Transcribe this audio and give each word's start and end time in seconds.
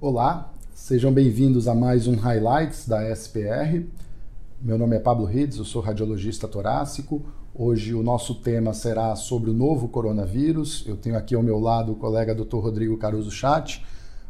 Olá, 0.00 0.54
sejam 0.72 1.12
bem-vindos 1.12 1.66
a 1.66 1.74
mais 1.74 2.06
um 2.06 2.14
Highlights 2.14 2.86
da 2.86 3.12
SPR. 3.12 3.82
Meu 4.62 4.78
nome 4.78 4.94
é 4.94 5.00
Pablo 5.00 5.26
Rides, 5.26 5.58
eu 5.58 5.64
sou 5.64 5.82
radiologista 5.82 6.46
torácico. 6.46 7.20
Hoje 7.52 7.92
o 7.94 8.00
nosso 8.00 8.36
tema 8.36 8.72
será 8.72 9.16
sobre 9.16 9.50
o 9.50 9.52
novo 9.52 9.88
coronavírus. 9.88 10.84
Eu 10.86 10.96
tenho 10.96 11.16
aqui 11.16 11.34
ao 11.34 11.42
meu 11.42 11.58
lado 11.58 11.90
o 11.90 11.96
colega 11.96 12.32
Dr. 12.32 12.58
Rodrigo 12.58 12.96
Caruso 12.96 13.32
Chat. 13.32 13.84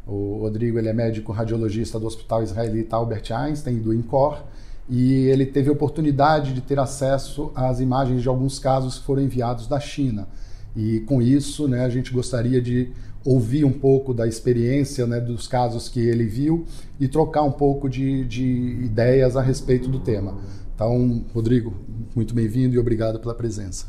O 0.07 0.39
Rodrigo 0.39 0.79
ele 0.79 0.89
é 0.89 0.93
médico 0.93 1.31
radiologista 1.31 1.99
do 1.99 2.07
Hospital 2.07 2.41
Israelita 2.41 2.95
Albert 2.95 3.31
Einstein 3.31 3.77
do 3.77 3.93
INCOR 3.93 4.41
e 4.89 5.27
ele 5.27 5.45
teve 5.45 5.69
a 5.69 5.73
oportunidade 5.73 6.51
de 6.51 6.61
ter 6.61 6.79
acesso 6.79 7.51
às 7.53 7.79
imagens 7.79 8.23
de 8.23 8.27
alguns 8.27 8.57
casos 8.57 8.97
que 8.97 9.05
foram 9.05 9.21
enviados 9.21 9.67
da 9.67 9.79
China. 9.79 10.27
E 10.75 11.01
com 11.01 11.21
isso, 11.21 11.67
né, 11.67 11.85
a 11.85 11.89
gente 11.89 12.11
gostaria 12.11 12.59
de 12.59 12.91
ouvir 13.29 13.63
um 13.63 13.71
pouco 13.71 14.11
da 14.11 14.25
experiência 14.25 15.05
né, 15.05 15.19
dos 15.19 15.47
casos 15.47 15.87
que 15.87 15.99
ele 15.99 16.25
viu 16.25 16.65
e 16.99 17.07
trocar 17.07 17.43
um 17.43 17.51
pouco 17.51 17.87
de, 17.87 18.25
de 18.25 18.43
ideias 18.83 19.37
a 19.37 19.41
respeito 19.41 19.87
do 19.87 19.99
tema. 19.99 20.35
Então, 20.73 21.23
Rodrigo, 21.31 21.75
muito 22.15 22.33
bem-vindo 22.33 22.73
e 22.73 22.79
obrigado 22.79 23.19
pela 23.19 23.35
presença. 23.35 23.85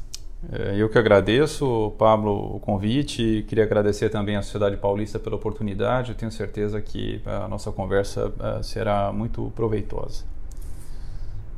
É, 0.52 0.74
eu 0.76 0.90
que 0.90 0.98
agradeço, 0.98 1.94
Pablo, 1.96 2.56
o 2.56 2.60
convite. 2.60 3.42
Queria 3.48 3.64
agradecer 3.64 4.10
também 4.10 4.36
à 4.36 4.42
Sociedade 4.42 4.76
Paulista 4.76 5.18
pela 5.18 5.36
oportunidade. 5.36 6.10
Eu 6.10 6.16
tenho 6.16 6.30
certeza 6.30 6.78
que 6.82 7.22
a 7.24 7.48
nossa 7.48 7.72
conversa 7.72 8.30
é, 8.38 8.62
será 8.62 9.10
muito 9.10 9.50
proveitosa. 9.56 10.24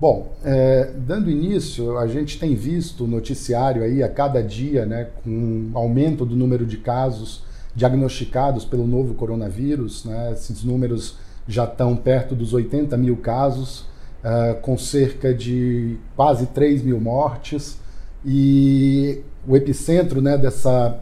Bom, 0.00 0.32
é, 0.44 0.92
dando 0.98 1.28
início, 1.28 1.98
a 1.98 2.06
gente 2.06 2.38
tem 2.38 2.54
visto 2.54 3.04
o 3.04 3.08
noticiário 3.08 3.82
aí 3.82 4.04
a 4.04 4.08
cada 4.08 4.40
dia, 4.40 4.86
né, 4.86 5.08
com 5.24 5.30
um 5.30 5.70
aumento 5.74 6.24
do 6.24 6.36
número 6.36 6.64
de 6.64 6.76
casos 6.76 7.50
diagnosticados 7.74 8.64
pelo 8.64 8.86
novo 8.86 9.14
coronavírus. 9.14 10.04
Né? 10.04 10.32
Esses 10.32 10.62
números 10.62 11.16
já 11.46 11.64
estão 11.64 11.96
perto 11.96 12.34
dos 12.34 12.52
80 12.52 12.96
mil 12.96 13.16
casos, 13.16 13.80
uh, 14.22 14.60
com 14.60 14.76
cerca 14.78 15.34
de 15.34 15.96
quase 16.14 16.46
3 16.46 16.82
mil 16.82 17.00
mortes. 17.00 17.78
E 18.24 19.22
o 19.46 19.56
epicentro 19.56 20.20
né, 20.20 20.38
dessa 20.38 21.00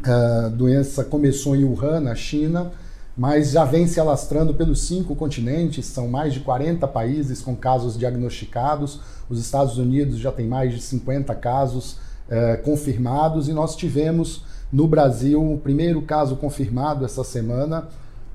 uh, 0.00 0.50
doença 0.50 1.04
começou 1.04 1.54
em 1.54 1.64
Wuhan, 1.64 2.00
na 2.00 2.14
China, 2.14 2.72
mas 3.16 3.50
já 3.50 3.64
vem 3.64 3.86
se 3.86 4.00
alastrando 4.00 4.54
pelos 4.54 4.86
cinco 4.86 5.14
continentes, 5.14 5.86
são 5.86 6.08
mais 6.08 6.32
de 6.32 6.40
40 6.40 6.88
países 6.88 7.40
com 7.40 7.54
casos 7.54 7.96
diagnosticados. 7.96 8.98
Os 9.28 9.38
Estados 9.38 9.78
Unidos 9.78 10.18
já 10.18 10.32
tem 10.32 10.48
mais 10.48 10.72
de 10.72 10.80
50 10.80 11.32
casos 11.36 11.92
uh, 12.28 12.60
confirmados, 12.64 13.48
e 13.48 13.52
nós 13.52 13.76
tivemos 13.76 14.42
no 14.72 14.86
Brasil, 14.86 15.40
o 15.40 15.58
primeiro 15.58 16.02
caso 16.02 16.36
confirmado 16.36 17.04
essa 17.04 17.22
semana, 17.22 17.88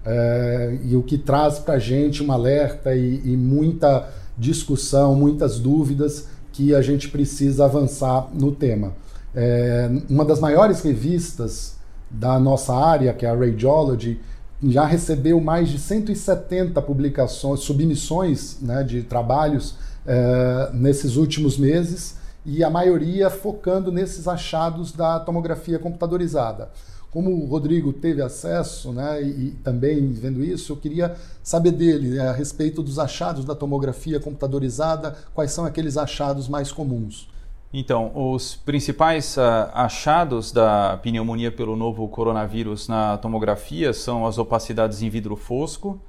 é, 0.05 0.77
e 0.85 0.95
o 0.95 1.03
que 1.03 1.17
traz 1.17 1.59
para 1.59 1.75
a 1.75 1.79
gente 1.79 2.23
um 2.23 2.31
alerta 2.31 2.95
e, 2.95 3.21
e 3.25 3.37
muita 3.37 4.09
discussão, 4.37 5.15
muitas 5.15 5.59
dúvidas 5.59 6.27
que 6.53 6.73
a 6.73 6.81
gente 6.81 7.09
precisa 7.09 7.65
avançar 7.65 8.29
no 8.33 8.51
tema. 8.51 8.93
É, 9.35 9.89
uma 10.09 10.25
das 10.25 10.39
maiores 10.39 10.81
revistas 10.81 11.75
da 12.09 12.39
nossa 12.39 12.73
área, 12.73 13.13
que 13.13 13.25
é 13.25 13.29
a 13.29 13.35
Radiology, 13.35 14.19
já 14.63 14.85
recebeu 14.85 15.39
mais 15.39 15.69
de 15.69 15.79
170 15.79 16.81
publicações, 16.81 17.61
submissões 17.61 18.57
né, 18.61 18.83
de 18.83 19.03
trabalhos 19.03 19.75
é, 20.05 20.69
nesses 20.73 21.15
últimos 21.15 21.57
meses 21.57 22.18
e 22.49 22.63
a 22.63 22.69
maioria 22.69 23.29
focando 23.29 23.91
nesses 23.91 24.27
achados 24.27 24.91
da 24.91 25.19
tomografia 25.19 25.77
computadorizada. 25.77 26.71
Como 27.11 27.31
o 27.31 27.45
Rodrigo 27.45 27.93
teve 27.93 28.23
acesso, 28.23 28.91
né, 28.91 29.21
e, 29.21 29.51
também 29.63 30.11
vendo 30.13 30.43
isso, 30.43 30.73
eu 30.73 30.77
queria 30.77 31.15
saber 31.43 31.71
dele 31.71 32.09
né, 32.09 32.27
a 32.27 32.31
respeito 32.31 32.81
dos 32.81 32.97
achados 32.97 33.45
da 33.45 33.53
tomografia 33.53 34.19
computadorizada, 34.19 35.15
quais 35.33 35.51
são 35.51 35.63
aqueles 35.63 35.95
achados 35.95 36.47
mais 36.47 36.71
comuns. 36.71 37.29
Então, 37.71 38.11
os 38.15 38.55
principais 38.55 39.37
uh, 39.37 39.69
achados 39.73 40.51
da 40.51 40.97
pneumonia 41.03 41.51
pelo 41.51 41.75
novo 41.75 42.07
coronavírus 42.07 42.87
na 42.87 43.15
tomografia 43.17 43.93
são 43.93 44.25
as 44.25 44.39
opacidades 44.39 45.03
em 45.03 45.09
vidro 45.09 45.35
fosco, 45.35 46.01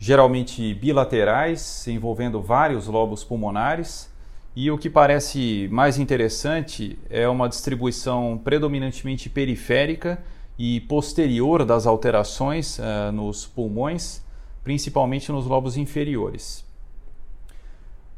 geralmente 0.00 0.74
bilaterais, 0.74 1.86
envolvendo 1.86 2.42
vários 2.42 2.88
lobos 2.88 3.22
pulmonares, 3.22 4.10
e 4.56 4.70
o 4.70 4.78
que 4.78 4.88
parece 4.88 5.68
mais 5.70 5.98
interessante 5.98 6.98
é 7.10 7.28
uma 7.28 7.46
distribuição 7.46 8.40
predominantemente 8.42 9.28
periférica 9.28 10.24
e 10.58 10.80
posterior 10.80 11.62
das 11.62 11.86
alterações 11.86 12.78
uh, 12.78 13.12
nos 13.12 13.44
pulmões, 13.44 14.22
principalmente 14.64 15.30
nos 15.30 15.44
lobos 15.44 15.76
inferiores. 15.76 16.64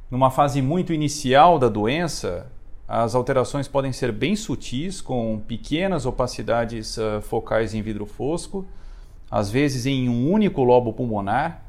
Numa 0.08 0.30
fase 0.30 0.62
muito 0.62 0.92
inicial 0.92 1.58
da 1.58 1.68
doença, 1.68 2.46
as 2.86 3.16
alterações 3.16 3.66
podem 3.66 3.92
ser 3.92 4.12
bem 4.12 4.36
sutis, 4.36 5.00
com 5.00 5.40
pequenas 5.40 6.06
opacidades 6.06 6.98
uh, 6.98 7.20
focais 7.20 7.74
em 7.74 7.82
vidro 7.82 8.06
fosco, 8.06 8.64
às 9.28 9.50
vezes 9.50 9.86
em 9.86 10.08
um 10.08 10.30
único 10.30 10.62
lobo 10.62 10.92
pulmonar, 10.92 11.64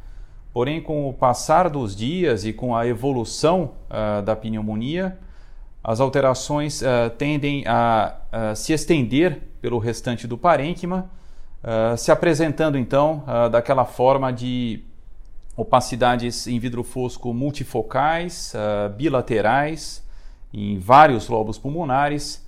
Porém, 0.60 0.82
com 0.82 1.08
o 1.08 1.14
passar 1.14 1.70
dos 1.70 1.96
dias 1.96 2.44
e 2.44 2.52
com 2.52 2.76
a 2.76 2.86
evolução 2.86 3.76
uh, 3.90 4.22
da 4.22 4.36
pneumonia, 4.36 5.18
as 5.82 6.02
alterações 6.02 6.82
uh, 6.82 7.10
tendem 7.18 7.64
a 7.66 8.18
uh, 8.28 8.56
se 8.58 8.74
estender 8.74 9.42
pelo 9.62 9.80
restante 9.80 10.28
do 10.28 10.38
parênquima, 10.38 11.10
se 11.98 12.12
apresentando 12.12 12.78
então 12.78 13.24
daquela 13.52 13.86
forma 13.86 14.32
de 14.32 14.84
opacidades 15.56 16.48
em 16.48 16.58
vidro 16.60 16.84
fosco 16.84 17.34
multifocais, 17.34 18.54
bilaterais, 18.96 20.02
em 20.54 20.80
vários 20.80 21.28
lobos 21.28 21.58
pulmonares, 21.58 22.48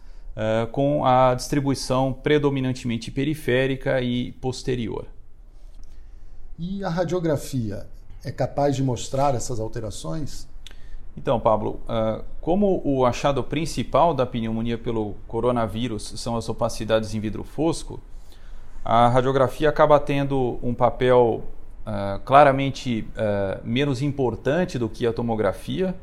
com 0.71 1.05
a 1.05 1.35
distribuição 1.35 2.13
predominantemente 2.13 3.11
periférica 3.11 4.01
e 4.01 4.31
posterior. 4.33 5.05
E 6.57 6.81
a 6.81 6.89
radiografia 6.89 7.85
é 8.23 8.31
capaz 8.31 8.75
de 8.75 8.83
mostrar 8.83 9.35
essas 9.35 9.59
alterações? 9.59 10.47
Então, 11.17 11.39
Pablo, 11.39 11.81
uh, 11.89 12.23
como 12.39 12.81
o 12.85 13.05
achado 13.05 13.43
principal 13.43 14.13
da 14.13 14.25
pneumonia 14.25 14.77
pelo 14.77 15.15
coronavírus 15.27 16.13
são 16.15 16.37
as 16.37 16.47
opacidades 16.47 17.13
em 17.13 17.19
vidro 17.19 17.43
fosco, 17.43 17.99
a 18.83 19.07
radiografia 19.09 19.69
acaba 19.69 19.99
tendo 19.99 20.57
um 20.63 20.73
papel 20.73 21.43
uh, 21.85 22.19
claramente 22.23 23.05
uh, 23.11 23.59
menos 23.63 24.01
importante 24.01 24.79
do 24.79 24.87
que 24.87 25.05
a 25.05 25.13
tomografia 25.13 25.95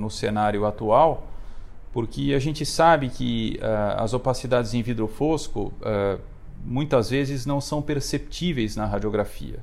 no 0.00 0.10
cenário 0.10 0.66
atual, 0.66 1.28
porque 1.92 2.34
a 2.34 2.40
gente 2.40 2.66
sabe 2.66 3.08
que 3.08 3.56
as 3.96 4.12
opacidades 4.12 4.74
em 4.74 4.82
vidro 4.82 5.06
fosco 5.06 5.72
muitas 6.64 7.08
vezes 7.08 7.46
não 7.46 7.60
são 7.60 7.80
perceptíveis 7.80 8.74
na 8.74 8.84
radiografia. 8.84 9.60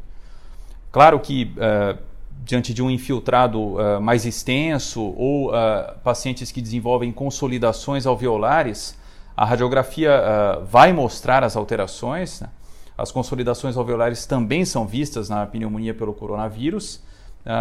Claro 0.91 1.19
que 1.19 1.53
uh, 1.55 1.97
diante 2.43 2.73
de 2.73 2.83
um 2.83 2.89
infiltrado 2.89 3.59
uh, 3.59 4.01
mais 4.01 4.25
extenso 4.25 5.01
ou 5.01 5.49
uh, 5.49 5.97
pacientes 6.03 6.51
que 6.51 6.61
desenvolvem 6.61 7.11
consolidações 7.11 8.05
alveolares, 8.05 8.97
a 9.37 9.45
radiografia 9.45 10.11
vai 10.69 10.91
mostrar 10.91 11.43
as 11.43 11.55
alterações. 11.55 12.41
Né? 12.41 12.49
As 12.97 13.11
consolidações 13.11 13.77
alveolares 13.77 14.25
também 14.25 14.65
são 14.65 14.85
vistas 14.85 15.29
na 15.29 15.47
pneumonia 15.47 15.93
pelo 15.93 16.13
coronavírus, 16.13 17.01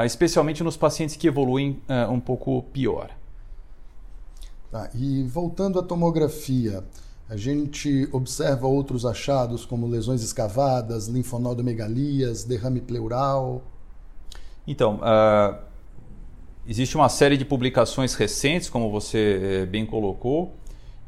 especialmente 0.05 0.63
nos 0.65 0.77
pacientes 0.77 1.17
que 1.17 1.29
evoluem 1.29 1.81
um 2.11 2.21
pouco 2.21 2.65
pior. 2.65 3.11
Tá, 4.71 4.91
e 4.95 5.23
voltando 5.23 5.79
à 5.79 5.83
tomografia, 5.83 6.85
a 7.31 7.37
gente 7.37 8.09
observa 8.11 8.67
outros 8.67 9.07
achados 9.07 9.65
como 9.65 9.87
lesões 9.87 10.21
escavadas, 10.21 11.07
linfonodomegalias, 11.07 12.43
derrame 12.43 12.81
pleural. 12.81 13.63
Então, 14.67 14.97
uh, 14.97 15.57
existe 16.67 16.97
uma 16.97 17.09
série 17.09 17.37
de 17.37 17.45
publicações 17.45 18.15
recentes, 18.15 18.69
como 18.69 18.91
você 18.91 19.63
eh, 19.63 19.67
bem 19.67 19.87
colocou, 19.87 20.57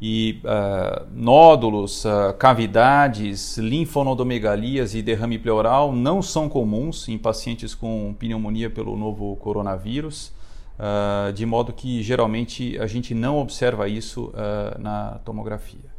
e 0.01 0.41
uh, 0.45 1.07
nódulos, 1.13 2.05
uh, 2.05 2.33
cavidades, 2.39 3.59
linfonodomegalias 3.59 4.95
e 4.95 5.03
derrame 5.03 5.41
pleural 5.41 5.93
não 5.93 6.23
são 6.23 6.49
comuns 6.49 7.09
em 7.09 7.19
pacientes 7.19 7.75
com 7.75 8.15
pneumonia 8.17 8.71
pelo 8.71 8.97
novo 8.97 9.35
coronavírus, 9.37 10.33
uh, 10.79 11.33
de 11.33 11.45
modo 11.45 11.73
que 11.73 12.01
geralmente 12.01 12.79
a 12.79 12.87
gente 12.87 13.13
não 13.13 13.39
observa 13.39 13.89
isso 13.89 14.33
na 14.79 15.21
tomografia. 15.25 15.92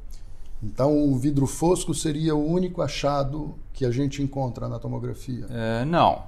Então, 0.63 1.12
o 1.12 1.18
vidro 1.18 1.45
fosco 1.45 1.94
seria 1.94 2.33
o 2.33 2.48
único 2.48 2.81
achado 2.81 3.54
que 3.74 3.86
a 3.86 3.92
gente 3.92 4.24
encontra 4.24 4.69
na 4.69 4.80
tomografia? 4.80 5.45
É, 5.50 5.83
não. 5.83 6.24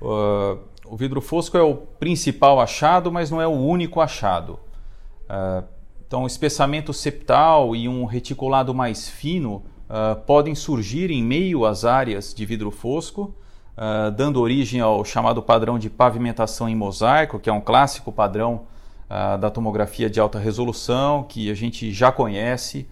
Uh, 0.00 0.58
o 0.86 0.96
vidro 0.96 1.20
fosco 1.20 1.56
é 1.56 1.62
o 1.62 1.74
principal 1.74 2.60
achado, 2.60 3.10
mas 3.10 3.28
não 3.28 3.40
é 3.40 3.46
o 3.46 3.50
único 3.50 4.00
achado. 4.00 4.60
Uh, 5.28 5.64
então, 6.06 6.26
espessamento 6.26 6.92
septal 6.92 7.74
e 7.74 7.88
um 7.88 8.04
reticulado 8.04 8.72
mais 8.72 9.08
fino 9.08 9.64
uh, 9.88 10.20
podem 10.26 10.54
surgir 10.54 11.10
em 11.10 11.22
meio 11.22 11.64
às 11.64 11.84
áreas 11.84 12.32
de 12.32 12.46
vidro 12.46 12.70
fosco, 12.70 13.34
dando 14.18 14.38
origem 14.38 14.82
ao 14.82 15.02
chamado 15.02 15.42
padrão 15.42 15.78
de 15.78 15.88
pavimentação 15.88 16.68
em 16.68 16.76
mosaico, 16.76 17.40
que 17.40 17.48
é 17.48 17.52
um 17.52 17.60
clássico 17.60 18.12
padrão 18.12 18.66
da 19.40 19.50
tomografia 19.50 20.10
de 20.10 20.20
alta 20.20 20.38
resolução, 20.38 21.24
que 21.24 21.50
a 21.50 21.54
gente 21.54 21.90
já 21.90 22.12
conhece 22.12 22.86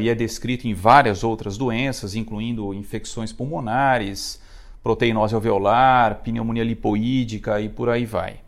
e 0.00 0.08
é 0.08 0.14
descrito 0.14 0.68
em 0.68 0.74
várias 0.74 1.24
outras 1.24 1.56
doenças, 1.56 2.14
incluindo 2.14 2.74
infecções 2.74 3.32
pulmonares, 3.32 4.40
proteinose 4.82 5.34
alveolar, 5.34 6.20
pneumonia 6.22 6.64
lipoídica 6.64 7.60
e 7.60 7.68
por 7.68 7.88
aí 7.88 8.04
vai. 8.04 8.40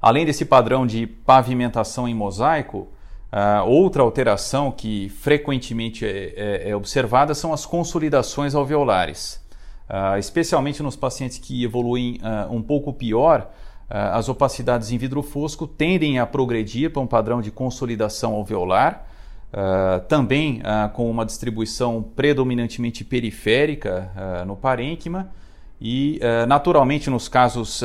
Além 0.00 0.26
desse 0.26 0.44
padrão 0.44 0.86
de 0.86 1.06
pavimentação 1.06 2.08
em 2.08 2.14
mosaico, 2.14 2.88
Uh, 3.34 3.68
outra 3.68 4.00
alteração 4.00 4.70
que 4.70 5.08
frequentemente 5.08 6.06
é, 6.06 6.34
é, 6.36 6.70
é, 6.70 6.76
observada 6.76 7.34
são 7.34 7.52
as 7.52 7.66
consolidações 7.66 8.54
alveolares. 8.54 9.44
Uh, 9.90 10.16
especialmente 10.18 10.84
nos 10.84 10.94
pacientes 10.94 11.38
que 11.38 11.64
evoluem 11.64 12.20
uh, 12.22 12.54
um 12.54 12.62
pouco 12.62 12.92
pior, 12.92 13.50
as 13.90 14.30
opacidades 14.30 14.90
em 14.90 14.98
vidro 14.98 15.22
fosco 15.22 15.66
tendem 15.66 16.18
a 16.18 16.26
progredir 16.26 16.90
para 16.90 17.02
um 17.02 17.06
padrão 17.06 17.42
de 17.42 17.50
consolidação 17.50 18.34
alveolar, 18.34 19.06
também 20.08 20.60
com 20.94 21.10
uma 21.10 21.24
distribuição 21.24 22.02
predominantemente 22.02 23.04
periférica 23.04 24.44
no 24.46 24.56
parênquima 24.56 25.30
e, 25.80 26.20
naturalmente, 26.48 27.08
nos 27.08 27.28
casos 27.28 27.82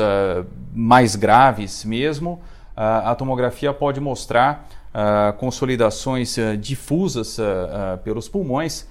mais 0.74 1.16
graves 1.16 1.86
mesmo, 1.86 2.40
a 2.76 3.14
tomografia 3.14 3.74
pode 3.74 4.00
mostrar 4.00 4.68
uh, 4.90 5.38
consolidações 5.38 6.38
uh, 6.38 6.58
difusas 6.58 7.38
uh, 7.38 7.98
pelos 8.04 8.28
pulmões, 8.28 8.86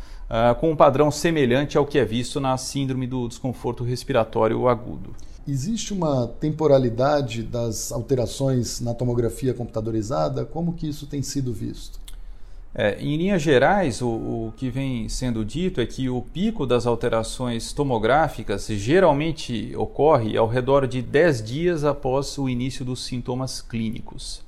com 0.61 0.73
um 0.73 0.77
padrão 0.77 1.11
semelhante 1.11 1.79
ao 1.79 1.87
que 1.87 1.99
é 1.99 2.05
visto 2.05 2.39
na 2.39 2.55
síndrome 2.59 3.07
do 3.07 3.27
desconforto 3.27 3.83
respiratório 3.83 4.69
agudo. 4.69 5.17
Existe 5.49 5.95
uma 5.95 6.27
temporalidade 6.39 7.43
das 7.43 7.91
alterações 7.91 8.79
na 8.79 8.93
tomografia 8.93 9.55
computadorizada? 9.55 10.45
Como 10.45 10.75
que 10.75 10.87
isso 10.87 11.07
tem 11.07 11.23
sido 11.23 11.51
visto? 11.51 11.99
É, 12.75 12.99
em 13.00 13.17
linhas 13.17 13.43
gerais, 13.43 14.03
o, 14.03 14.09
o, 14.09 14.55
que 14.56 14.69
vem 14.69 15.09
sendo 15.09 15.44
dito 15.44 15.81
é 15.81 15.87
que 15.87 16.09
o 16.09 16.20
pico 16.20 16.67
das 16.67 16.87
alterações 16.87 17.73
tomográficas 17.73 18.67
geralmente 18.67 19.75
ocorre 19.75 20.37
ao 20.37 20.47
redor 20.47 20.87
de 20.87 21.00
10 21.00 21.43
dias 21.43 21.85
após 21.85 22.37
o 22.38 22.49
início 22.49 22.85
dos 22.85 23.05
sintomas 23.05 23.62
clínicos. 23.62 24.47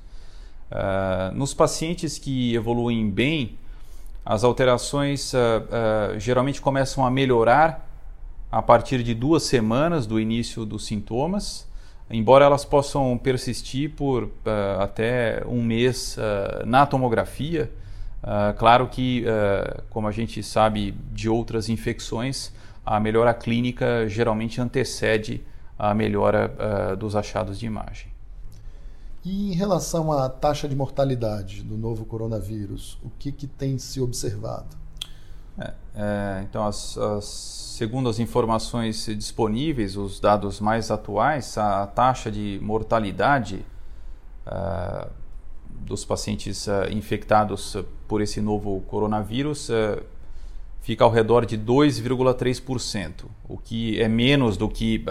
Uh, 0.71 1.35
nos 1.35 1.53
pacientes 1.53 2.17
que 2.17 2.55
evoluem 2.55 3.09
bem, 3.09 3.57
as 4.25 4.43
alterações 4.45 5.33
uh, 5.33 5.37
uh, 6.15 6.19
geralmente 6.19 6.61
começam 6.61 7.05
a 7.05 7.11
melhorar 7.11 7.85
a 8.49 8.61
partir 8.61 9.03
de 9.03 9.13
duas 9.13 9.43
semanas 9.43 10.05
do 10.05 10.17
início 10.19 10.63
dos 10.63 10.85
sintomas, 10.85 11.67
embora 12.09 12.45
elas 12.45 12.63
possam 12.63 13.17
persistir 13.17 13.91
por 13.91 14.29
até 14.79 15.41
um 15.45 15.63
mês 15.63 16.17
na 16.65 16.85
tomografia. 16.85 17.71
Claro 18.57 18.87
que, 18.87 19.25
como 19.89 20.07
a 20.07 20.11
gente 20.11 20.43
sabe 20.43 20.91
de 21.11 21.27
outras 21.27 21.69
infecções, 21.69 22.51
a 22.85 22.99
melhora 22.99 23.33
clínica 23.33 24.07
geralmente 24.07 24.61
antecede 24.61 25.43
a 25.77 25.93
melhora 25.93 26.95
dos 26.97 27.15
achados 27.15 27.59
de 27.59 27.65
imagem. 27.65 28.11
E 29.23 29.51
em 29.51 29.53
relação 29.53 30.11
à 30.11 30.27
taxa 30.27 30.67
de 30.67 30.75
mortalidade 30.75 31.61
do 31.61 31.77
novo 31.77 32.05
coronavírus, 32.05 32.97
o 33.03 33.09
que, 33.19 33.31
que 33.31 33.45
tem 33.45 33.77
se 33.77 34.01
observado? 34.01 34.75
É, 35.59 35.73
é, 35.95 36.41
então, 36.43 36.65
as, 36.65 36.97
as, 36.97 37.25
segundo 37.25 38.09
as 38.09 38.17
informações 38.17 39.05
disponíveis, 39.17 39.95
os 39.95 40.19
dados 40.19 40.59
mais 40.59 40.89
atuais, 40.89 41.55
a, 41.57 41.85
taxa 41.85 42.31
de 42.31 42.59
mortalidade 42.63 43.63
uh, 44.47 45.07
dos 45.85 46.05
pacientes 46.05 46.67
uh, 46.67 46.91
infectados 46.91 47.77
por 48.07 48.21
esse 48.21 48.41
novo 48.41 48.81
coronavírus 48.87 49.69
uh, 49.69 50.01
fica 50.81 51.03
ao 51.03 51.11
redor 51.11 51.45
de 51.45 51.57
2,3%, 51.57 53.25
o 53.47 53.57
que 53.57 54.01
é 54.01 54.07
menos 54.07 54.57
do 54.57 54.67
que 54.67 55.05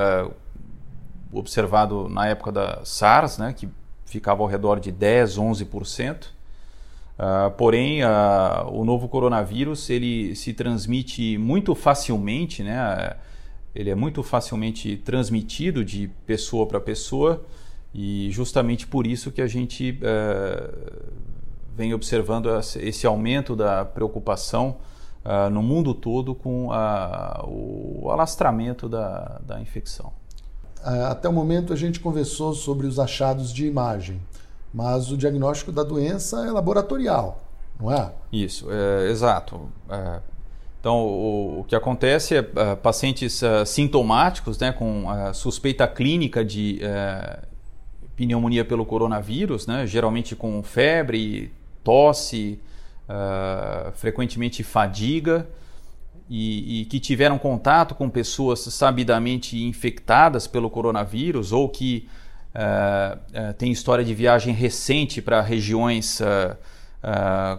observado 1.32 2.08
na 2.08 2.26
época 2.26 2.50
da 2.50 2.84
SARS, 2.84 3.38
né, 3.38 3.52
que 3.52 3.68
ficava 4.04 4.42
ao 4.42 4.48
redor 4.48 4.80
de 4.80 4.90
10, 4.90 5.38
11%. 5.38 6.26
Uh, 7.20 7.50
porém, 7.52 8.02
uh, 8.02 8.08
o 8.72 8.84
novo 8.84 9.06
coronavírus 9.08 9.90
ele 9.90 10.34
se 10.34 10.54
transmite 10.54 11.36
muito 11.36 11.74
facilmente, 11.74 12.62
né? 12.62 13.14
ele 13.74 13.90
é 13.90 13.94
muito 13.94 14.22
facilmente 14.22 14.96
transmitido 14.96 15.84
de 15.84 16.08
pessoa 16.26 16.66
para 16.66 16.80
pessoa 16.80 17.44
e 17.94 18.30
justamente 18.30 18.86
por 18.86 19.06
isso 19.06 19.32
que 19.32 19.42
a 19.42 19.46
gente 19.46 19.98
uh, 20.02 21.12
vem 21.76 21.92
observando 21.92 22.48
esse 22.76 23.06
aumento 23.06 23.56
da 23.56 23.84
preocupação 23.84 24.76
uh, 25.24 25.50
no 25.50 25.62
mundo 25.62 25.94
todo 25.94 26.34
com 26.34 26.68
o 26.68 28.08
alastramento 28.10 28.88
da, 28.88 29.40
da 29.44 29.60
infecção. 29.60 30.12
Até 30.82 31.28
o 31.28 31.32
momento 31.32 31.72
a 31.72 31.76
gente 31.76 32.00
conversou 32.00 32.54
sobre 32.54 32.86
os 32.86 32.98
achados 32.98 33.52
de 33.52 33.66
imagem, 33.66 34.20
mas 34.72 35.10
o 35.10 35.16
diagnóstico 35.16 35.70
da 35.70 35.82
doença 35.82 36.46
é 36.46 36.50
laboratorial, 36.50 37.42
não 37.78 37.92
é? 37.92 38.12
Isso, 38.32 38.66
é, 38.70 39.10
exato. 39.10 39.68
É, 39.90 40.20
então, 40.80 40.96
o, 41.00 41.60
o, 41.60 41.64
que 41.64 41.76
acontece 41.76 42.34
é, 42.34 42.38
é 42.38 42.76
pacientes 42.76 43.42
é, 43.42 43.64
sintomáticos, 43.66 44.58
né, 44.58 44.72
com 44.72 45.04
suspeita 45.34 45.86
clínica 45.86 46.42
de 46.42 46.78
é, 46.82 47.40
pneumonia 48.26 48.66
pelo 48.66 48.84
coronavírus, 48.84 49.66
né, 49.66 49.86
geralmente 49.86 50.36
com 50.36 50.62
febre, 50.62 51.50
tosse, 51.82 52.60
é, 53.08 53.90
frequentemente 53.92 54.62
fadiga, 54.62 55.48
e, 56.28 56.82
e, 56.82 56.84
que 56.84 57.00
tiveram 57.00 57.38
contato 57.38 57.94
com 57.94 58.10
pessoas 58.10 58.60
sabidamente 58.60 59.64
infectadas 59.64 60.46
pelo 60.46 60.70
coronavírus 60.70 61.50
ou 61.50 61.68
que 61.68 62.08
uh, 62.54 63.18
uh, 63.18 63.52
têm 63.54 63.72
história 63.72 64.04
de 64.04 64.14
viagem 64.14 64.54
recente 64.54 65.20
para 65.20 65.40
regiões 65.40 66.20
uh, 66.20 66.56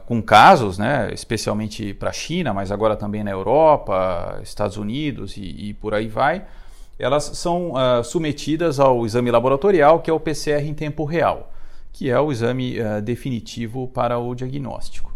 com 0.05 0.21
casos, 0.21 0.77
né, 0.77 1.09
especialmente 1.11 1.93
para 1.93 2.11
a 2.11 2.13
China, 2.13 2.53
mas 2.53 2.71
agora 2.71 2.95
também 2.95 3.25
na 3.25 3.31
Europa, 3.31 4.39
Estados 4.41 4.77
Unidos 4.77 5.35
e, 5.35 5.41
e 5.41 5.73
por 5.73 5.93
aí 5.93 6.07
vai, 6.07 6.45
elas 7.01 7.23
são 7.33 7.73
submetidas 8.03 8.79
ao 8.79 9.05
exame 9.05 9.31
laboratorial, 9.31 10.01
que 10.01 10.09
é 10.09 10.13
o 10.13 10.19
PCR 10.19 10.65
em 10.65 10.73
tempo 10.73 11.03
real, 11.03 11.51
que 11.91 12.09
é 12.09 12.19
o 12.19 12.31
exame 12.31 12.77
definitivo 13.01 13.87
para 13.87 14.19
o 14.19 14.35
diagnóstico. 14.35 15.11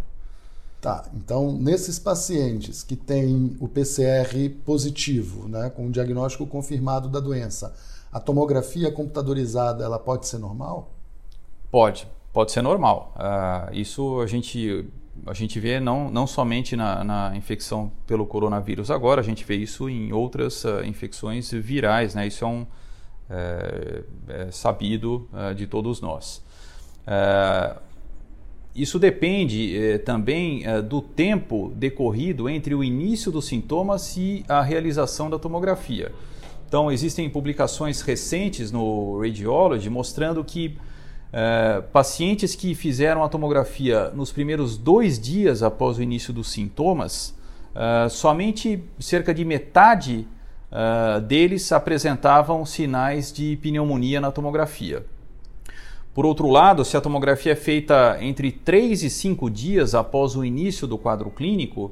Tá, 0.86 1.04
então 1.16 1.52
nesses 1.52 1.98
pacientes 1.98 2.84
que 2.84 2.96
têm 2.96 3.58
o 3.60 3.68
PCR 3.68 4.50
positivo, 4.64 5.48
né, 5.48 5.72
com 5.72 5.88
o 5.88 5.92
diagnóstico 5.92 6.46
confirmado 6.46 7.10
da 7.10 7.20
doença, 7.20 7.74
a 8.12 8.20
tomografia 8.20 8.92
computadorizada 8.92 9.84
ela 9.84 9.98
pode 9.98 10.28
ser 10.28 10.38
normal? 10.38 10.92
Pode, 11.72 12.08
pode 12.32 12.52
ser 12.52 12.62
normal. 12.62 13.14
Uh, 13.16 13.74
isso 13.74 14.22
a 14.22 14.28
gente, 14.28 14.88
a 15.26 15.34
gente 15.34 15.60
vê 15.60 15.80
não, 15.80 16.10
não 16.10 16.28
somente 16.28 16.76
na, 16.76 17.04
na, 17.04 17.36
infecção 17.36 17.92
pelo 18.06 18.26
coronavírus 18.26 18.92
agora, 18.92 19.22
a 19.22 19.24
gente 19.24 19.44
vê 19.44 19.56
isso 19.56 19.90
em 19.90 20.12
outras 20.12 20.64
uh, 20.64 20.84
infecções 20.86 21.52
virais, 21.52 22.14
né? 22.14 22.28
Isso 22.28 22.44
é 22.44 22.48
um 22.48 22.66
é, 23.30 24.04
é 24.28 24.52
sabido 24.52 25.28
uh, 25.34 25.54
de 25.56 25.66
todos 25.68 26.02
nós. 26.02 26.44
Uh, 27.08 27.80
isso 28.76 29.00
depende 29.00 30.00
também 30.04 30.64
do 30.90 31.02
tempo 31.02 31.72
decorrido 31.74 32.50
entre 32.50 32.76
o 32.76 32.84
início 32.84 33.32
dos 33.32 33.46
sintomas 33.46 34.18
e 34.18 34.44
a 34.50 34.62
realização 34.62 35.30
da 35.30 35.40
tomografia. 35.40 36.12
Então, 36.68 36.92
existem 36.92 37.30
publicações 37.30 38.02
recentes 38.02 38.74
no 38.74 39.22
Radiology 39.22 39.90
mostrando 39.90 40.44
que 40.44 40.78
eh, 41.38 41.84
pacientes 41.92 42.56
que 42.56 42.74
fizeram 42.74 43.22
a 43.22 43.28
tomografia 43.28 44.10
nos 44.12 44.32
primeiros 44.32 44.78
dois 44.78 45.20
dias 45.20 45.62
após 45.62 45.98
o 45.98 46.02
início 46.02 46.32
dos 46.32 46.50
sintomas, 46.50 47.36
eh, 47.76 48.08
somente 48.08 48.82
cerca 48.98 49.34
de 49.34 49.44
metade 49.44 50.26
eh, 50.72 51.20
deles 51.20 51.74
apresentavam 51.74 52.66
sinais 52.66 53.34
de 53.34 53.58
pneumonia 53.58 54.22
na 54.22 54.32
tomografia. 54.32 55.06
Por 56.14 56.26
outro 56.26 56.48
lado, 56.48 56.86
se 56.86 56.96
a 56.96 57.02
tomografia 57.02 57.52
é 57.52 57.56
feita 57.56 58.18
entre 58.22 58.50
3 58.50 59.04
e 59.04 59.10
5 59.10 59.50
dias 59.50 59.94
após 59.94 60.38
o 60.38 60.46
início 60.46 60.88
do 60.88 60.98
quadro 60.98 61.30
clínico, 61.30 61.92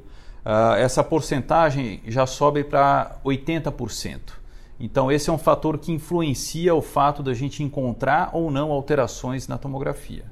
essa 0.77 1.03
porcentagem 1.03 2.01
já 2.07 2.25
sobe 2.25 2.63
para 2.63 3.17
80%. 3.25 4.42
Então, 4.79 5.11
esse 5.11 5.29
é 5.29 5.33
um 5.33 5.37
fator 5.37 5.77
que 5.77 5.91
influencia 5.91 6.73
o 6.73 6.81
fato 6.81 7.21
da 7.21 7.33
gente 7.33 7.63
encontrar 7.63 8.31
ou 8.33 8.51
não 8.51 8.71
alterações 8.71 9.47
na 9.47 9.57
tomografia. 9.57 10.25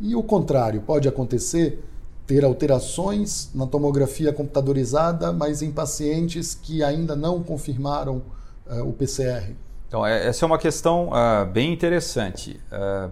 E 0.00 0.14
o 0.16 0.22
contrário, 0.22 0.80
pode 0.80 1.08
acontecer 1.08 1.82
ter 2.26 2.44
alterações 2.44 3.50
na 3.54 3.66
tomografia 3.66 4.32
computadorizada, 4.32 5.32
mas 5.32 5.62
em 5.62 5.70
pacientes 5.70 6.54
que 6.54 6.82
ainda 6.82 7.16
não 7.16 7.42
confirmaram 7.42 8.22
uh, 8.66 8.88
o 8.88 8.92
PCR? 8.92 9.54
Então, 9.88 10.06
é, 10.06 10.26
essa 10.26 10.44
é 10.44 10.46
uma 10.46 10.58
questão 10.58 11.10
uh, 11.10 11.44
bem 11.46 11.72
interessante. 11.72 12.58
Uh, 12.72 13.10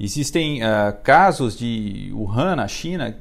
existem 0.00 0.60
casos 1.04 1.56
de 1.56 2.10
Wuhan, 2.12 2.56
na 2.56 2.66
China, 2.66 3.16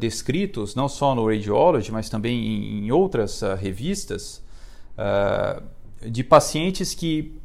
descritos 0.00 0.74
não 0.74 0.88
só 0.88 1.14
no 1.14 1.26
Radiology, 1.26 1.92
mas 1.92 2.08
também 2.08 2.82
em 2.86 2.90
outras 2.90 3.42
revistas, 3.58 4.42
de 6.06 6.22
pacientes 6.22 6.94
que 6.94 7.36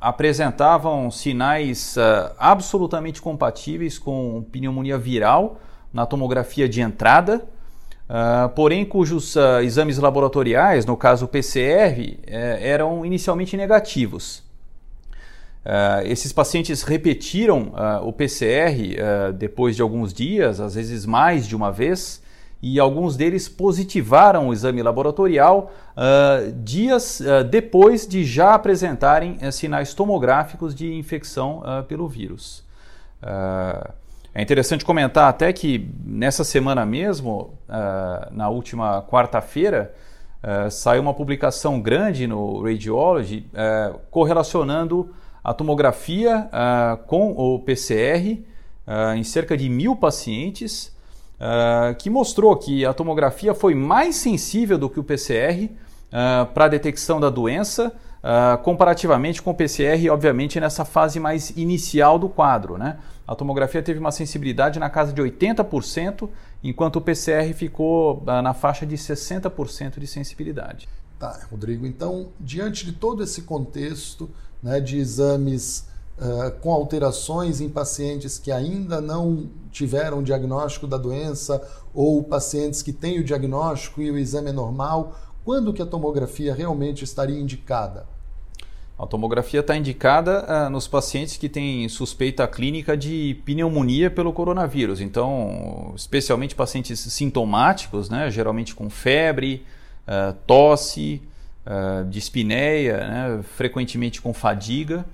apresentavam 0.00 1.10
sinais 1.10 1.96
absolutamente 2.38 3.20
compatíveis 3.20 3.98
com 3.98 4.44
pneumonia 4.50 4.96
viral 4.96 5.60
na 5.96 6.04
tomografia 6.04 6.68
de 6.68 6.82
entrada, 6.82 7.42
uh, 8.08 8.48
porém 8.50 8.84
cujos 8.84 9.34
uh, 9.34 9.60
exames 9.62 9.96
laboratoriais, 9.96 10.84
no 10.84 10.94
caso 10.94 11.26
PCR, 11.26 12.18
eh, 12.26 12.58
eram 12.60 13.04
inicialmente 13.04 13.56
negativos. 13.56 14.44
Uh, 15.64 16.04
esses 16.04 16.32
pacientes 16.32 16.82
repetiram 16.82 17.72
o 18.04 18.12
PCR 18.12 19.32
depois 19.36 19.74
de 19.74 19.82
alguns 19.82 20.12
dias, 20.12 20.60
às 20.60 20.74
vezes 20.76 21.04
mais 21.04 21.48
de 21.48 21.56
uma 21.56 21.72
vez, 21.72 22.22
e 22.62 22.80
alguns 22.80 23.16
deles 23.16 23.48
positivaram 23.48 24.48
o 24.48 24.52
exame 24.52 24.82
laboratorial 24.82 25.70
dias 26.64 27.22
depois 27.50 28.06
de 28.06 28.24
já 28.24 28.54
apresentarem 28.54 29.38
sinais 29.52 29.94
tomográficos 29.94 30.74
de 30.74 30.92
infecção 30.94 31.62
pelo 31.86 32.08
vírus. 32.08 32.64
É 34.38 34.42
interessante 34.42 34.84
comentar 34.84 35.30
até 35.30 35.50
que 35.50 35.88
nessa 36.04 36.44
semana 36.44 36.84
mesmo, 36.84 37.54
uh, 37.70 38.30
na 38.30 38.50
última 38.50 39.00
quarta-feira, 39.00 39.94
uh, 40.44 40.70
saiu 40.70 41.00
uma 41.00 41.14
publicação 41.14 41.80
grande 41.80 42.26
no 42.26 42.62
Radiology 42.62 43.46
uh, 43.54 43.98
correlacionando 44.10 45.10
a 45.42 45.54
tomografia 45.54 46.50
com 47.06 47.30
o 47.30 47.60
PCR 47.60 48.44
em 49.16 49.22
cerca 49.22 49.56
de 49.56 49.68
mil 49.68 49.94
pacientes, 49.94 50.94
que 51.98 52.08
mostrou 52.08 52.56
que 52.56 52.84
a 52.86 52.94
tomografia 52.94 53.54
foi 53.54 53.74
mais 53.74 54.16
sensível 54.16 54.78
do 54.78 54.88
que 54.88 54.98
o 54.98 55.04
PCR 55.04 55.70
para 56.54 56.64
a 56.64 56.68
detecção 56.68 57.20
da 57.20 57.28
doença 57.28 57.92
Uh, 58.26 58.60
comparativamente 58.64 59.40
com 59.40 59.52
o 59.52 59.54
PCR, 59.54 60.10
obviamente, 60.10 60.58
nessa 60.58 60.84
fase 60.84 61.20
mais 61.20 61.50
inicial 61.50 62.18
do 62.18 62.28
quadro. 62.28 62.76
Né? 62.76 62.98
A 63.24 63.36
tomografia 63.36 63.80
teve 63.80 64.00
uma 64.00 64.10
sensibilidade 64.10 64.80
na 64.80 64.90
casa 64.90 65.12
de 65.12 65.22
80%, 65.22 66.28
enquanto 66.64 66.96
o 66.96 67.00
PCR 67.00 67.52
ficou 67.54 68.24
uh, 68.26 68.42
na 68.42 68.52
faixa 68.52 68.84
de 68.84 68.96
60% 68.96 70.00
de 70.00 70.08
sensibilidade. 70.08 70.88
Tá, 71.20 71.38
Rodrigo. 71.48 71.86
Então, 71.86 72.30
diante 72.40 72.84
de 72.84 72.94
todo 72.94 73.22
esse 73.22 73.42
contexto 73.42 74.28
né, 74.60 74.80
de 74.80 74.98
exames 74.98 75.86
uh, 76.18 76.50
com 76.60 76.72
alterações 76.72 77.60
em 77.60 77.68
pacientes 77.68 78.38
que 78.38 78.50
ainda 78.50 79.00
não 79.00 79.48
tiveram 79.70 80.22
diagnóstico 80.22 80.86
da 80.86 80.96
doença 80.96 81.62
ou 81.94 82.22
pacientes 82.22 82.82
que 82.82 82.92
têm 82.92 83.20
o 83.20 83.24
diagnóstico 83.24 84.00
e 84.00 84.10
o 84.10 84.18
exame 84.18 84.50
é 84.50 84.52
normal, 84.52 85.16
quando 85.44 85.72
que 85.72 85.82
a 85.82 85.86
tomografia 85.86 86.54
realmente 86.54 87.04
estaria 87.04 87.38
indicada? 87.38 88.06
A 88.98 89.06
tomografia 89.06 89.60
está 89.60 89.76
indicada 89.76 90.44
uh, 90.44 90.70
nos 90.70 90.88
pacientes 90.88 91.36
que 91.36 91.50
têm 91.50 91.86
suspeita 91.86 92.48
clínica 92.48 92.96
de 92.96 93.38
pneumonia 93.44 94.10
pelo 94.10 94.32
coronavírus. 94.32 95.02
Então, 95.02 95.92
especialmente 95.94 96.54
pacientes 96.54 97.00
sintomáticos, 97.00 98.08
né, 98.08 98.30
geralmente 98.30 98.74
com 98.74 98.88
febre, 98.88 99.66
uh, 100.08 100.32
tosse, 100.46 101.20
uh, 101.66 102.08
dispneia, 102.08 102.96
né, 102.96 103.42
frequentemente 103.42 104.22
com 104.22 104.32
fadiga, 104.32 105.04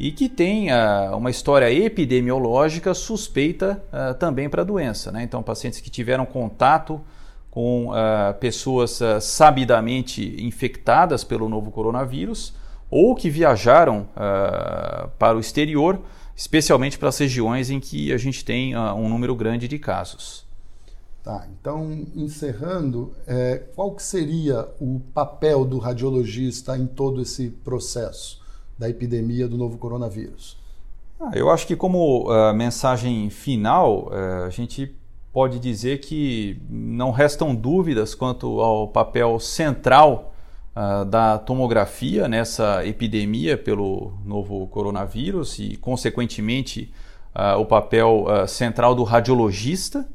e 0.00 0.10
que 0.10 0.30
tem 0.30 0.68
uma 1.14 1.30
história 1.30 1.70
epidemiológica 1.70 2.94
suspeita 2.94 3.84
também 4.18 4.48
para 4.48 4.62
a 4.62 4.64
doença. 4.64 5.12
Né? 5.12 5.22
Então, 5.22 5.42
pacientes 5.42 5.78
que 5.78 5.90
tiveram 5.90 6.24
contato 6.24 6.98
com 7.50 7.90
pessoas 8.40 8.98
sabidamente 9.20 10.42
infectadas 10.42 11.22
pelo 11.22 11.50
novo 11.50 11.70
coronavírus 11.70 12.54
ou 12.90 13.14
que 13.14 13.28
viajaram 13.28 14.08
para 15.18 15.36
o 15.36 15.40
exterior, 15.40 16.00
especialmente 16.34 16.98
para 16.98 17.10
as 17.10 17.18
regiões 17.18 17.68
em 17.68 17.78
que 17.78 18.10
a 18.10 18.16
gente 18.16 18.42
tem 18.42 18.74
um 18.74 19.06
número 19.06 19.36
grande 19.36 19.68
de 19.68 19.78
casos. 19.78 20.48
Tá, 21.22 21.46
então 21.60 22.06
encerrando, 22.16 23.12
é, 23.26 23.64
qual 23.76 23.94
que 23.94 24.02
seria 24.02 24.66
o 24.80 25.02
papel 25.12 25.66
do 25.66 25.76
radiologista 25.76 26.78
em 26.78 26.86
todo 26.86 27.20
esse 27.20 27.50
processo 27.50 28.40
da 28.80 28.88
epidemia 28.88 29.46
do 29.46 29.58
novo 29.58 29.76
coronavírus? 29.76 30.56
Ah, 31.20 31.32
eu 31.34 31.50
acho 31.50 31.66
que 31.66 31.76
como 31.76 32.30
uh, 32.30 32.54
mensagem 32.54 33.28
final, 33.28 34.08
uh, 34.08 34.46
a 34.46 34.50
gente 34.50 34.96
pode 35.30 35.58
dizer 35.58 36.00
que 36.00 36.58
não 36.68 37.10
restam 37.10 37.54
dúvidas 37.54 38.14
quanto 38.14 38.58
ao 38.58 38.88
papel 38.88 39.38
central 39.38 40.34
uh, 40.74 41.04
da 41.04 41.38
tomografia 41.38 42.26
nessa 42.26 42.86
epidemia 42.86 43.58
pelo 43.58 44.14
novo 44.24 44.66
coronavírus 44.68 45.58
e, 45.58 45.76
consequentemente, 45.76 46.90
uh, 47.36 47.60
o 47.60 47.66
papel 47.66 48.24
uh, 48.24 48.48
central 48.48 48.94
do 48.94 49.04
radiologista, 49.04 50.08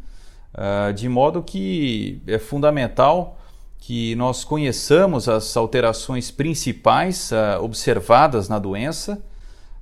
de 0.95 1.09
modo 1.09 1.43
que 1.43 2.21
é 2.25 2.39
fundamental 2.39 3.37
que 3.85 4.15
nós 4.15 4.43
conheçamos 4.43 5.29
as 5.29 5.55
alterações 5.55 6.31
principais 6.31 7.29
observadas 7.61 8.49
na 8.49 8.57
doença. 8.57 9.21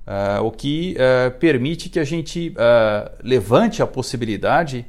Uh, 0.06 0.44
o 0.44 0.50
que 0.50 0.94
uh, 0.94 1.30
permite 1.38 1.88
que 1.88 1.98
a 1.98 2.04
gente 2.04 2.50
uh, 2.50 3.10
levante 3.22 3.82
a 3.82 3.86
possibilidade 3.86 4.84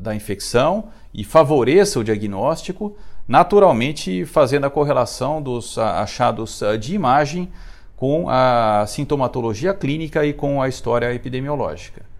da 0.00 0.14
infecção 0.14 0.88
e 1.12 1.22
favoreça 1.24 2.00
o 2.00 2.04
diagnóstico, 2.04 2.96
naturalmente 3.28 4.24
fazendo 4.24 4.64
a 4.64 4.70
correlação 4.70 5.42
dos 5.42 5.76
achados 5.76 6.62
de 6.80 6.94
imagem 6.94 7.52
com 7.94 8.30
a 8.30 8.86
sintomatologia 8.88 9.74
clínica 9.74 10.24
e 10.24 10.32
com 10.32 10.62
a 10.62 10.70
história 10.70 11.12
epidemiológica. 11.12 12.11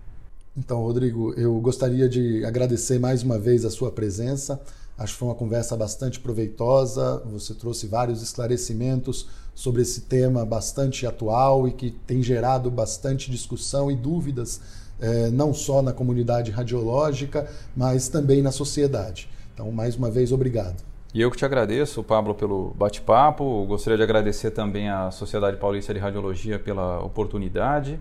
Então, 0.56 0.82
Rodrigo, 0.82 1.32
eu 1.34 1.58
gostaria 1.60 2.08
de 2.08 2.44
agradecer 2.44 2.98
mais 2.98 3.22
uma 3.22 3.38
vez 3.38 3.64
a 3.64 3.70
sua 3.70 3.90
presença. 3.90 4.60
Acho 4.98 5.14
que 5.14 5.18
foi 5.18 5.28
uma 5.28 5.34
conversa 5.34 5.74
bastante 5.76 6.20
proveitosa. 6.20 7.22
Você 7.32 7.54
trouxe 7.54 7.86
vários 7.86 8.22
esclarecimentos 8.22 9.28
sobre 9.54 9.80
esse 9.80 10.02
tema 10.02 10.44
bastante 10.44 11.06
atual 11.06 11.66
e 11.66 11.72
que 11.72 11.90
tem 11.90 12.22
gerado 12.22 12.70
bastante 12.70 13.30
discussão 13.30 13.90
e 13.90 13.96
dúvidas, 13.96 14.60
eh, 15.00 15.30
não 15.30 15.54
só 15.54 15.80
na 15.80 15.92
comunidade 15.92 16.50
radiológica, 16.50 17.50
mas 17.74 18.08
também 18.08 18.42
na 18.42 18.52
sociedade. 18.52 19.30
Então, 19.54 19.72
mais 19.72 19.96
uma 19.96 20.10
vez, 20.10 20.32
obrigado. 20.32 20.82
E 21.14 21.20
eu 21.20 21.30
que 21.30 21.36
te 21.36 21.44
agradeço, 21.46 22.02
Pablo, 22.02 22.34
pelo 22.34 22.74
bate-papo. 22.74 23.64
Gostaria 23.66 23.96
de 23.96 24.02
agradecer 24.02 24.50
também 24.50 24.90
à 24.90 25.10
Sociedade 25.10 25.56
Paulista 25.56 25.92
de 25.94 26.00
Radiologia 26.00 26.58
pela 26.58 27.02
oportunidade. 27.02 27.98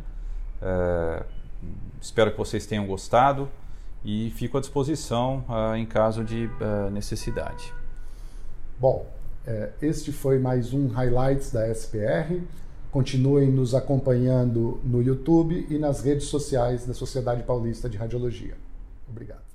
É, 0.62 1.24
espero 2.01 2.32
que 2.32 2.38
vocês 2.38 2.65
tenham 2.65 2.86
gostado 2.86 3.50
e 4.03 4.32
fico 4.32 4.58
à 4.58 4.62
disposição 4.62 5.46
uh, 5.48 5.75
em 5.75 5.86
caso 5.86 6.24
de 6.24 6.46
uh, 6.46 6.89
necessidade. 6.91 7.74
Bom, 8.80 9.06
é, 9.46 9.72
este 9.82 10.12
foi 10.12 10.39
mais 10.39 10.74
um 10.74 10.88
Highlights 10.88 11.51
da 11.51 11.68
SPR. 11.74 12.41
Continuem 12.91 13.51
nos 13.51 13.74
acompanhando 13.74 14.80
no 14.84 15.01
YouTube 15.01 15.65
e 15.70 15.77
nas 15.77 16.01
redes 16.01 16.27
sociais 16.27 16.86
da 16.86 16.94
Sociedade 16.94 17.44
Paulista 17.44 17.89
de 17.89 17.98
Radiologia. 17.98 18.56
Obrigado. 19.08 19.50